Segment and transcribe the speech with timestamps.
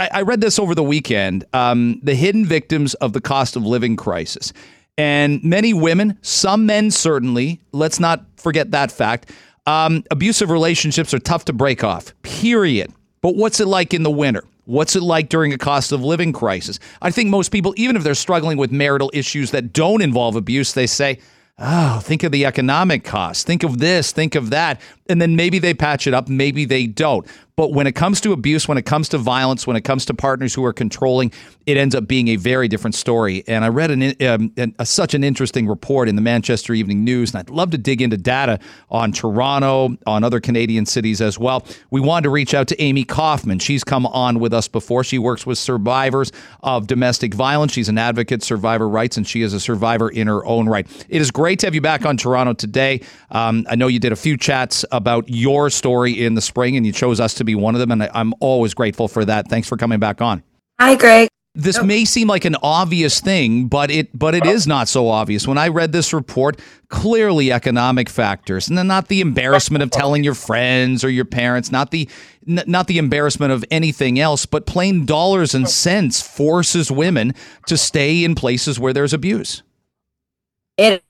[0.00, 1.44] I, I, read this over the weekend.
[1.52, 4.52] Um, the hidden victims of the cost of living crisis.
[4.96, 9.30] And many women, some men certainly, let's not forget that fact.
[9.66, 12.92] Um, abusive relationships are tough to break off, period.
[13.22, 14.44] But what's it like in the winter?
[14.66, 16.78] What's it like during a cost of living crisis?
[17.02, 20.72] I think most people, even if they're struggling with marital issues that don't involve abuse,
[20.72, 21.18] they say,
[21.58, 23.46] Oh, think of the economic cost.
[23.46, 24.80] Think of this, think of that.
[25.08, 27.26] And then maybe they patch it up, maybe they don't.
[27.56, 30.14] But when it comes to abuse, when it comes to violence, when it comes to
[30.14, 31.30] partners who are controlling,
[31.66, 33.44] it ends up being a very different story.
[33.46, 37.04] And I read an, um, an, a, such an interesting report in the Manchester Evening
[37.04, 38.58] News, and I'd love to dig into data
[38.90, 41.64] on Toronto, on other Canadian cities as well.
[41.92, 43.60] We wanted to reach out to Amy Kaufman.
[43.60, 45.04] She's come on with us before.
[45.04, 46.32] She works with survivors
[46.64, 47.72] of domestic violence.
[47.72, 50.88] She's an advocate, survivor rights, and she is a survivor in her own right.
[51.08, 53.00] It is great to have you back on Toronto today.
[53.30, 56.84] Um, I know you did a few chats about your story in the spring, and
[56.84, 59.48] you chose us to to be one of them, and I'm always grateful for that.
[59.48, 60.42] Thanks for coming back on.
[60.80, 61.28] Hi, Greg.
[61.56, 65.46] This may seem like an obvious thing, but it but it is not so obvious.
[65.46, 70.24] When I read this report, clearly economic factors, and then not the embarrassment of telling
[70.24, 72.08] your friends or your parents, not the
[72.48, 77.34] n- not the embarrassment of anything else, but plain dollars and cents forces women
[77.68, 79.62] to stay in places where there's abuse.
[80.76, 81.03] It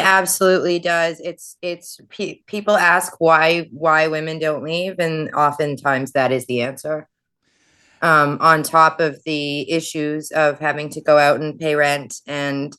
[0.00, 1.20] absolutely does.
[1.20, 6.62] It's it's pe- people ask why why women don't leave and oftentimes that is the
[6.62, 7.08] answer.
[8.02, 12.72] Um, on top of the issues of having to go out and pay rent and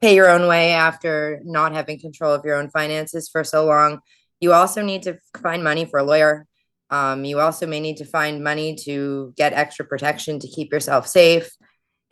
[0.00, 4.00] pay your own way after not having control of your own finances for so long
[4.42, 6.46] you also need to find money for a lawyer.
[6.90, 11.06] Um, you also may need to find money to get extra protection to keep yourself
[11.06, 11.48] safe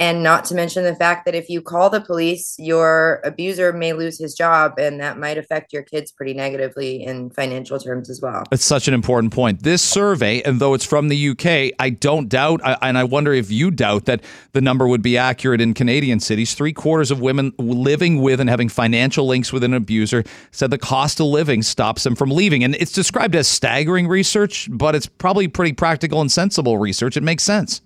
[0.00, 3.92] and not to mention the fact that if you call the police, your abuser may
[3.92, 8.18] lose his job, and that might affect your kids pretty negatively in financial terms as
[8.18, 8.44] well.
[8.50, 9.62] It's such an important point.
[9.62, 13.50] This survey, and though it's from the UK, I don't doubt, and I wonder if
[13.50, 16.54] you doubt that the number would be accurate in Canadian cities.
[16.54, 20.78] Three quarters of women living with and having financial links with an abuser said the
[20.78, 22.64] cost of living stops them from leaving.
[22.64, 27.18] And it's described as staggering research, but it's probably pretty practical and sensible research.
[27.18, 27.82] It makes sense.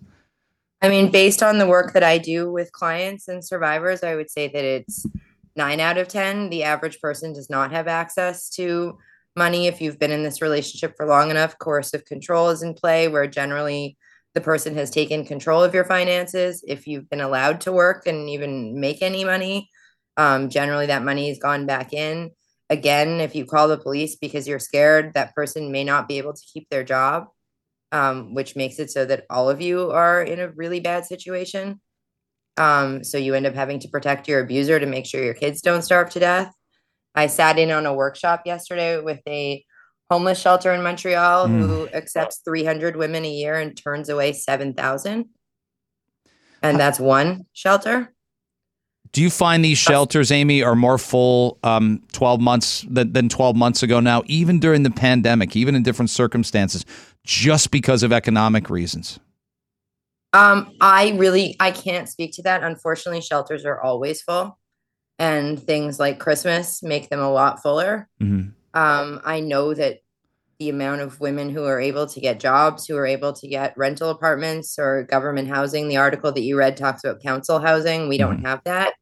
[0.82, 4.30] I mean, based on the work that I do with clients and survivors, I would
[4.30, 5.06] say that it's
[5.56, 6.50] nine out of 10.
[6.50, 8.98] The average person does not have access to
[9.36, 9.66] money.
[9.66, 13.26] If you've been in this relationship for long enough, coercive control is in play, where
[13.26, 13.96] generally
[14.34, 16.62] the person has taken control of your finances.
[16.66, 19.70] If you've been allowed to work and even make any money,
[20.16, 22.30] um, generally that money has gone back in.
[22.70, 26.32] Again, if you call the police because you're scared, that person may not be able
[26.32, 27.28] to keep their job
[27.93, 31.81] um, which makes it so that all of you are in a really bad situation.
[32.56, 35.61] Um, so you end up having to protect your abuser to make sure your kids
[35.61, 36.53] don't starve to death.
[37.15, 39.65] I sat in on a workshop yesterday with a
[40.11, 41.59] homeless shelter in Montreal mm.
[41.61, 45.27] who accepts 300 women a year and turns away 7,000.
[46.62, 48.12] And that's one shelter.
[49.12, 53.55] Do you find these shelters, Amy, are more full um, 12 months than, than 12
[53.55, 56.84] months ago now, even during the pandemic, even in different circumstances?
[57.24, 59.18] Just because of economic reasons?
[60.32, 62.62] Um, I really I can't speak to that.
[62.62, 64.58] Unfortunately, shelters are always full,
[65.18, 68.08] and things like Christmas make them a lot fuller.
[68.20, 68.50] Mm-hmm.
[68.78, 70.00] Um, I know that
[70.58, 73.76] the amount of women who are able to get jobs, who are able to get
[73.76, 75.88] rental apartments or government housing.
[75.88, 78.08] The article that you read talks about council housing.
[78.08, 78.46] We don't mm-hmm.
[78.46, 78.94] have that.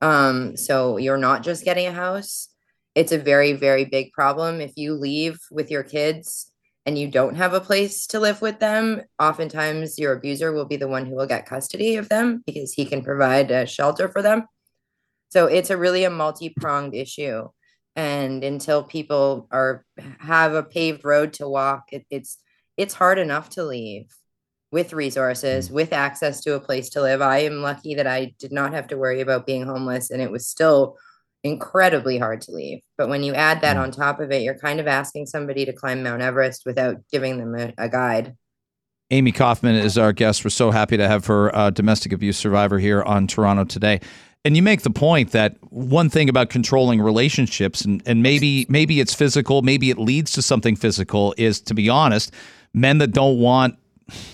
[0.00, 2.48] Um, so you're not just getting a house.
[2.94, 4.60] It's a very, very big problem.
[4.60, 6.50] If you leave with your kids
[6.86, 10.76] and you don't have a place to live with them, oftentimes your abuser will be
[10.76, 14.22] the one who will get custody of them because he can provide a shelter for
[14.22, 14.46] them.
[15.30, 17.48] So it's a really a multi-pronged issue.
[17.96, 19.84] And until people are
[20.20, 22.38] have a paved road to walk, it, it's
[22.76, 24.14] it's hard enough to leave
[24.72, 25.72] with resources, mm.
[25.72, 27.20] with access to a place to live.
[27.20, 30.30] I am lucky that I did not have to worry about being homeless and it
[30.30, 30.96] was still
[31.42, 32.80] incredibly hard to leave.
[32.98, 33.80] But when you add that mm.
[33.80, 37.38] on top of it, you're kind of asking somebody to climb Mount Everest without giving
[37.38, 38.36] them a, a guide.
[39.10, 40.44] Amy Kaufman is our guest.
[40.44, 44.00] We're so happy to have her uh, domestic abuse survivor here on Toronto today.
[44.44, 49.00] And you make the point that one thing about controlling relationships, and, and maybe maybe
[49.00, 52.32] it's physical, maybe it leads to something physical, is to be honest,
[52.72, 53.76] men that don't want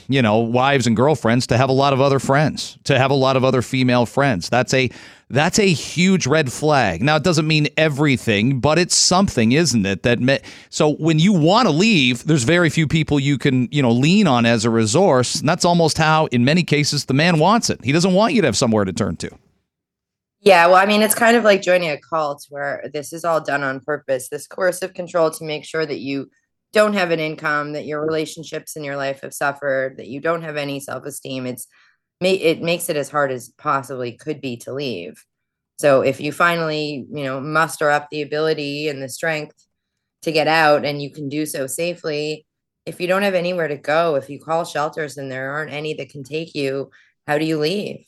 [0.09, 3.15] you know, wives and girlfriends to have a lot of other friends, to have a
[3.15, 4.49] lot of other female friends.
[4.49, 4.91] That's a
[5.29, 7.03] that's a huge red flag.
[7.03, 10.05] Now it doesn't mean everything, but it's something, isn't it?
[10.05, 10.39] That me-
[10.71, 14.27] so when you want to leave, there's very few people you can, you know, lean
[14.29, 17.85] on as a resource, and that's almost how in many cases the man wants it.
[17.85, 19.31] He doesn't want you to have somewhere to turn to.
[20.41, 23.41] Yeah, well, I mean, it's kind of like joining a cult where this is all
[23.41, 24.29] done on purpose.
[24.29, 26.31] This coercive control to make sure that you
[26.73, 30.43] don't have an income, that your relationships in your life have suffered, that you don't
[30.43, 31.67] have any self esteem, it's
[32.21, 35.23] it makes it as hard as possibly could be to leave.
[35.79, 39.55] So if you finally, you know, muster up the ability and the strength
[40.23, 42.47] to get out and you can do so safely,
[42.87, 45.93] if you don't have anywhere to go, if you call shelters and there aren't any
[45.95, 46.91] that can take you,
[47.27, 48.07] how do you leave?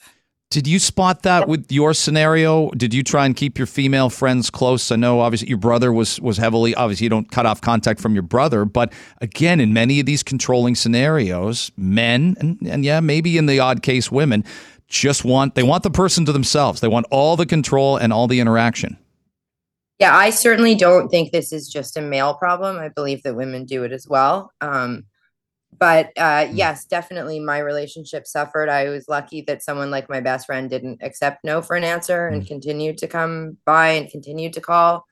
[0.50, 2.70] Did you spot that with your scenario?
[2.70, 4.90] Did you try and keep your female friends close?
[4.90, 8.14] I know obviously your brother was was heavily obviously you don't cut off contact from
[8.14, 8.90] your brother, but
[9.20, 13.82] again in many of these controlling scenarios, men and, and yeah, maybe in the odd
[13.82, 14.42] case women
[14.86, 16.80] just want they want the person to themselves.
[16.80, 18.96] They want all the control and all the interaction.
[19.98, 22.78] Yeah, I certainly don't think this is just a male problem.
[22.78, 24.50] I believe that women do it as well.
[24.62, 25.04] Um,
[25.76, 26.50] but uh, mm.
[26.54, 28.68] yes, definitely my relationship suffered.
[28.68, 32.28] I was lucky that someone like my best friend didn't accept no for an answer
[32.28, 32.46] and mm.
[32.46, 35.04] continued to come by and continued to call.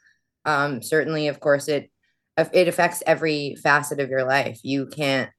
[0.44, 1.90] Um, certainly, of course, it
[2.52, 4.60] it affects every facet of your life.
[4.62, 5.30] You can't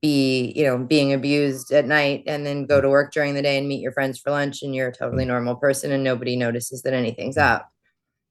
[0.00, 3.58] be, you know, being abused at night and then go to work during the day
[3.58, 5.28] and meet your friends for lunch and you're a totally mm.
[5.28, 7.70] normal person and nobody notices that anything's up.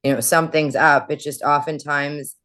[0.02, 1.10] You know, something's up.
[1.10, 2.36] It's just oftentimes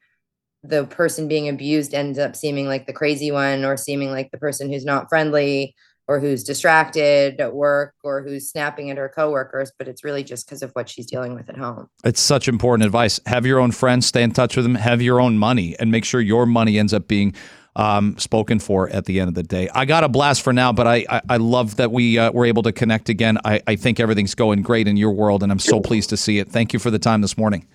[0.64, 4.38] the person being abused ends up seeming like the crazy one or seeming like the
[4.38, 5.76] person who's not friendly
[6.08, 10.48] or who's distracted at work or who's snapping at her coworkers, but it's really just
[10.48, 11.90] because of what she's dealing with at home.
[12.04, 13.20] It's such important advice.
[13.26, 16.06] Have your own friends, stay in touch with them, have your own money, and make
[16.06, 17.36] sure your money ends up being
[17.76, 19.70] um, spoken for at the end of the day.
[19.74, 22.46] I got a blast for now, but I, I, I love that we uh, were
[22.46, 23.38] able to connect again.
[23.46, 26.40] I, I think everything's going great in your world, and I'm so pleased to see
[26.40, 26.50] it.
[26.50, 27.68] Thank you for the time this morning.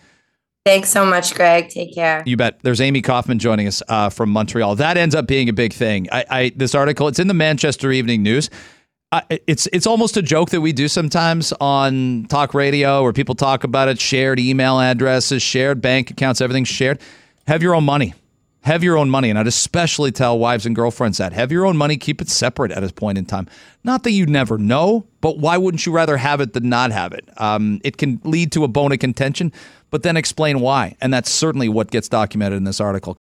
[0.64, 1.70] Thanks so much, Greg.
[1.70, 2.22] Take care.
[2.24, 2.60] You bet.
[2.62, 4.76] There's Amy Kaufman joining us uh, from Montreal.
[4.76, 6.08] That ends up being a big thing.
[6.12, 8.48] I, I this article, it's in the Manchester Evening News.
[9.10, 13.34] Uh, it's it's almost a joke that we do sometimes on talk radio where people
[13.34, 14.00] talk about it.
[14.00, 17.00] Shared email addresses, shared bank accounts, everything's shared.
[17.48, 18.14] Have your own money.
[18.62, 21.32] Have your own money, and I'd especially tell wives and girlfriends that.
[21.32, 23.48] Have your own money, keep it separate at a point in time.
[23.82, 27.12] Not that you never know, but why wouldn't you rather have it than not have
[27.12, 27.28] it?
[27.38, 29.52] Um, it can lead to a bone of contention,
[29.92, 30.96] but then explain why.
[31.00, 33.18] And that's certainly what gets documented in this article.